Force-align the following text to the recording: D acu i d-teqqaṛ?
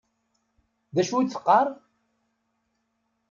D 0.93 0.97
acu 1.01 1.15
i 1.17 1.25
d-teqqaṛ? 1.25 1.67